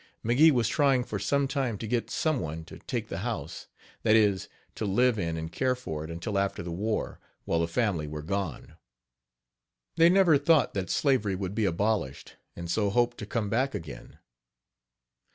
McGee 0.25 0.49
was 0.49 0.67
trying 0.67 1.03
for 1.03 1.19
some 1.19 1.47
time 1.47 1.77
to 1.77 1.85
get 1.85 2.09
some 2.09 2.39
one 2.39 2.65
to 2.65 2.79
take 2.79 3.07
the 3.07 3.19
house, 3.19 3.67
that 4.01 4.15
is, 4.15 4.49
to 4.73 4.83
live 4.83 5.19
in 5.19 5.37
and 5.37 5.51
care 5.51 5.75
for 5.75 6.03
it 6.03 6.09
until 6.09 6.39
after 6.39 6.63
the 6.63 6.71
war, 6.71 7.19
while 7.45 7.59
the 7.59 7.67
family 7.67 8.07
were 8.07 8.23
gone. 8.23 8.77
They 9.97 10.09
never 10.09 10.39
thought 10.39 10.73
that 10.73 10.89
slavery 10.89 11.35
would 11.35 11.53
be 11.53 11.65
abolished, 11.65 12.35
and 12.55 12.67
so 12.67 12.89
hoped 12.89 13.19
to 13.19 13.27
come 13.27 13.51
back 13.51 13.75
again. 13.75 14.17